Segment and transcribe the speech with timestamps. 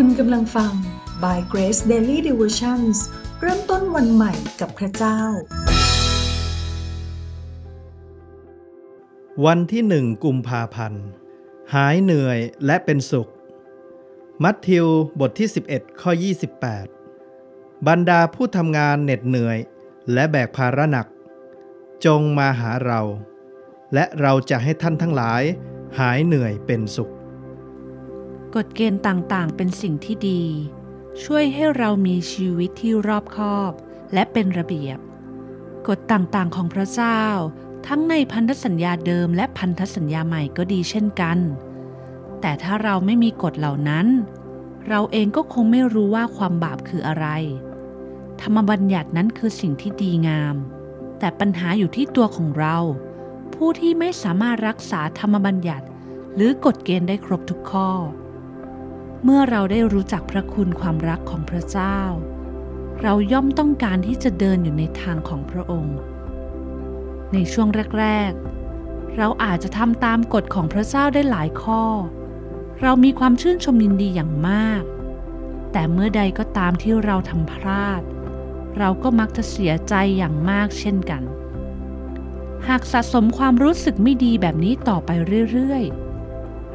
[0.00, 0.72] คุณกำลังฟัง
[1.22, 2.96] by Grace Daily Devotions
[3.40, 5.20] เริ่มต้นวันใหม่กับพระเจ้า
[9.44, 11.04] วันที่หนึ่งกุมภาพันธ์
[11.74, 13.30] หายเหนื่อยและเป็นสุข
[14.42, 14.86] มัทธิว
[15.20, 16.10] บทที่ 11 ข้อ
[16.98, 19.58] 28 บรรดาผู้ทำงานเหน็ดเหนื่อย
[20.12, 21.06] และแบกภาระหนัก
[22.06, 23.00] จงมาหาเรา
[23.94, 25.42] และเราจะให้ท่านทั้งหลาย
[25.98, 27.12] หายเหนื่อยเป็นสุข
[28.56, 30.42] กฎเกณฑ์ต่างๆ เป็นสิ่งที่ดี
[31.22, 33.72] ช่วยให้เรามีชีวิตที่รอบคอบ
[34.12, 34.98] และเป็นระเบียบ
[35.88, 37.22] กฎต่างๆของพระเจ้า
[37.86, 41.38] ทั้งในพันธสัญญาเดิมและพันธสัญญาใหม่ก็ดีเช่นกัน
[42.40, 44.06] แต่ถ้าเราไม่มีกฎเหล่านั้น
[44.88, 47.26] เราเองก็คงไม่รู้ว่าความบาปคืออะไร
[48.40, 50.56] ธรรมบัญญัตินั้นคือสิ่งที่ดีงาม
[51.18, 52.76] แต่ปัญหาอยู่ที่ตัวของเรา
[53.54, 55.86] ผู้ที่ไม่สามารถรักษาธรรมบัญญัติ
[56.34, 57.90] หรือกฎเกณฑ์ได้ครบทุกข้อ
[59.28, 61.98] เมื่อเราได้รู้จักพระคุณความรักของพระเจ้า
[63.02, 65.96] เราย่อมต้องการที่จะเดินอยู่ในทางของพระองค์
[67.32, 68.32] ในช่วงแรก
[68.74, 71.82] ๆ เราอาจจะทำตามกฎของพระเจ้าได้หลายข้อ
[72.82, 74.82] เรามีความชื่นชมยินดีอย่างมาก
[75.72, 78.02] แต่เมื่อใดก็ตามที่เราทำพลาด
[78.78, 81.22] เราก็มักจะเสียใจอย่างมากเช่นกัน
[82.68, 85.10] หากสะสมความรู้สึกไม่ดีแบบนี้ต่อไป
[85.52, 86.05] เรื่อย ๆ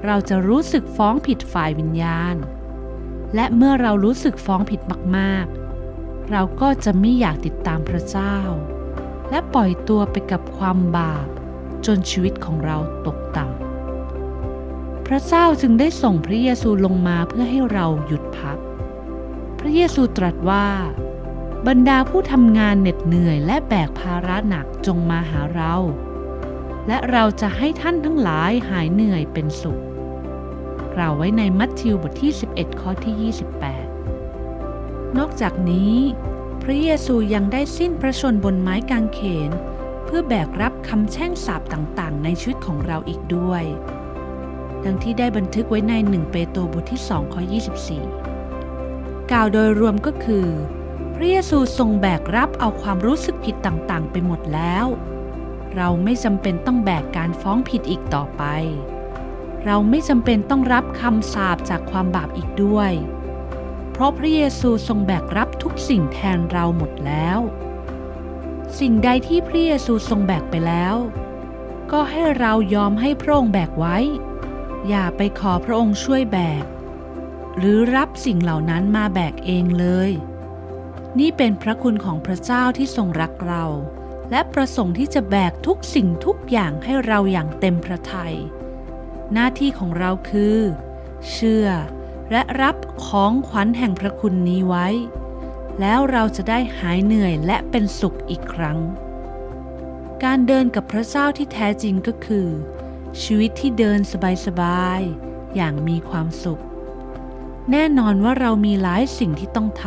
[0.06, 2.36] เราจะรู้สึกฟ้องผิดฝ่ายวิญญาณ
[3.36, 4.82] และเมื่อเรารู้สึกฟ้องผิด
[5.18, 8.36] มากๆ เราก็จะไม่อยากติดตามพระเจ้า
[9.30, 11.28] และปล่อยตัวไปกับความบาป
[11.86, 18.58] จนชีวิตของเราตกต่ำ พระเจ้าจึงได้ส่งพระเยซูลงมาเพื่อให้เราหยุดพัก
[19.60, 20.68] พระเยซูตรัสว่า
[21.68, 25.76] บรรดาผู้ทำงานเหน็ดเหนื่อยและแบกภาระหนักจงมาหาเรา
[26.88, 29.82] และเราจะให้ท่านทั้งหลายหายเหนื่อยเป็นสุข
[30.96, 33.34] กล่าวไว้ในมัทธิวบทที่ 11 ข้อที่
[34.12, 35.96] 28 นอกจากนี้
[36.64, 39.20] พระเยซูยังได้สิ้นพระชนบนไม้กางเข
[39.50, 39.52] น
[40.06, 43.64] เพื่อแบกรับคำแช่งสาปต่างๆ ในชีวิตของเราอีกด้วย
[44.84, 47.42] ดังที่ได้บันทึกไว้ใน 1 เปโตรบทที่ 2 ข้อ
[48.38, 50.48] 24 กล่าวโดยรวมก็คือ
[51.16, 54.86] พระเยซูทรงแบกรับเอาความรู้สึกผิดต่างๆ ไปหมดแล้ว
[55.76, 58.44] เราไม่จำเป็นต้องแบกการฟ้องผิดอีกต่อไป
[59.66, 62.92] เราไม่จำเป็นต้องรับคำสาปจากความบาปอีกด้วย
[63.92, 67.40] เพราะพระเยซูทรงแบกรับทุกสิ่งแทนเราหมดแล้ว
[68.80, 70.96] สิ่งใดที่พระเยซูทรงแบกไปแล้ว
[71.92, 73.98] ก็ให้เรายอมให้พระองค์แบกไว้
[74.88, 76.64] อย่าไปขอพระองค์ช่วยแบก
[77.58, 80.12] หรือรับสิ่งเหล่านั้นมาแบกเองเลย
[81.20, 83.66] นี่เป็นพระคุณของพระเจ้าที่ทรงรักเรา
[84.32, 88.36] และประสงค์ที่จะแบกทุกสิ่งทุกอย่างให้เราอย่างเต็มพระทยัย
[89.34, 90.60] หน้าที่ของเราคือ
[91.30, 91.68] เชื่อ
[92.32, 92.76] และรับ
[93.06, 94.88] ของขวัญแห่งพระคุณนี้ไว้
[95.80, 98.80] แล้วเราจะได้หายเหนื่อยและเป็นสุขอีกครั้ง
[100.24, 102.48] การเดินกับพระเจ้าที่แท้จริงก็คือ
[103.22, 104.00] ชีวิตที่เดิน
[104.46, 106.62] สบายๆอย่างมีความสุข
[107.72, 109.86] แน่นอนว่าเรามีหลายสิ่งที่ต้องท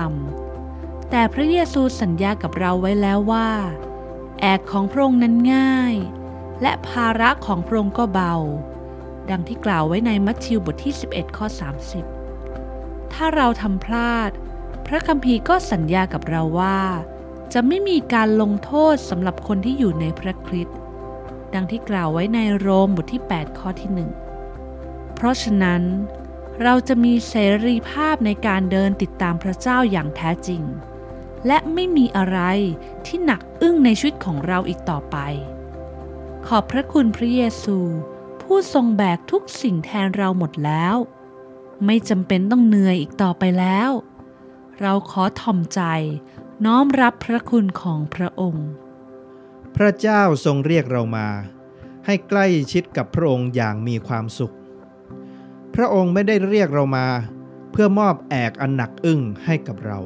[0.55, 3.51] ำแต่พระเยซูสัญญากับเราไว้แล้วว่า
[4.41, 5.95] แอกของพระองค์นั้นง่าย
[6.63, 8.35] และภาระของพระองค์ก็เบา
[9.31, 11.47] ดังที่กล่าวไว้ในมัทธิวบทที่ 11 ข้อ
[12.31, 14.31] 30 ถ้าเราทำพลาด
[14.87, 16.81] พระคัมภีร์ก็สัญญากับเราว่า
[17.53, 20.79] จะไม่มีการลงโทษสำหรับคนที่อยู่ในพระคริสต์
[21.55, 23.91] ดังที่กล่าวไว้ในโรมบทที่ 8 ข้อที่
[24.55, 25.83] 1 เพราะฉะนั้น
[26.63, 27.35] เราจะมีเส
[27.67, 30.63] รีภาพในการเดินติดตามพระเจ้าอย่างแท้จริง
[31.47, 32.39] และไม่มีอะไร
[33.07, 35.17] ที่หนักอึ้งในชีวิตของเราอีกต่อไป
[36.47, 37.79] ขอบพระคุณพระเยซู
[38.57, 40.97] ผู้ทรงแบกทุกสิ่งแทนเราหมดแล้ว
[41.85, 43.91] ไม่จำเป็นต้องเหนื่อยอีกต่อไปแล้ว
[44.81, 45.81] เราขอถ่อมใจ
[46.65, 48.69] น้อมรับพระคุณของพระองค์
[49.77, 51.29] พระเจ้าทรงเรียกเรามา
[52.07, 54.55] ให้ใกล้ชิดกับพระองค์อย่างมีความสุข
[55.75, 57.07] พระองค์ไม่ได้เรียกเรามา
[57.71, 59.99] เพื่อมอบแอกอันหนักอึ้งให้กับเรา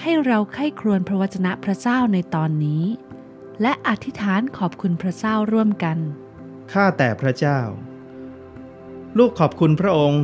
[0.00, 2.84] ให้เราไข้ครวญพระวจนะพระเจ้าในตอนนี้
[3.62, 5.98] และอธิษฐานขอบคุณพระเจ้าร่วมกัน
[6.72, 7.60] ข้าแต่พระเจ้า
[9.18, 10.22] ลูกขอบคุณพระองค์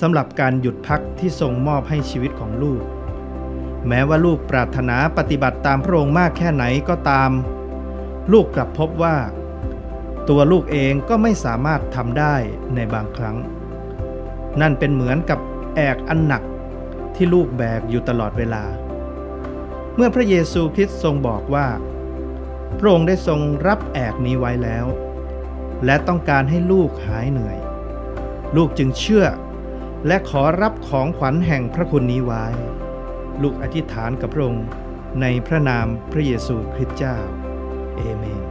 [0.00, 2.82] สำหรับการหยุดพักที่ทรงมอบให้ชีวิตของลูก
[3.88, 7.30] แม้ว่าลูกปรารถนาปฏิบัติตามพระองค์มากแค่ไหนก็ตาม
[8.32, 9.16] ลูกกลับพบว่า
[10.28, 12.34] ตัวลูกเองก็ไม่สามารถทำได้
[12.74, 13.36] ในบางครั้ง
[14.60, 15.38] นั่นเป็นเหมือนกับ
[15.74, 16.42] แอกอันหนัก
[17.14, 18.64] ที่ลูกแบกอยู่ตลอดเวลา
[19.94, 21.66] เมื่อพระเยซูคริสต์ทรงบอกว่า
[22.78, 24.86] พระองค์ได้ทรงรับแอกนี้ไว้แล้ว
[25.84, 27.58] และต้องการให้ลูกหายเหนื่อย
[28.56, 29.26] ลูกจึงเชื่อ
[30.06, 32.44] และขอรับของขวัญแห่งพระคุณนี้ไว้
[33.42, 34.66] ลูกอธิษฐานกับพระองค์
[35.20, 37.16] ในพระนามพระเยซูคริสต์เจ้า
[37.96, 38.42] เอเมน